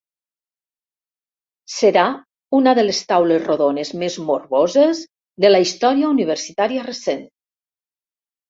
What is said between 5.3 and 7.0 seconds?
de la història universitària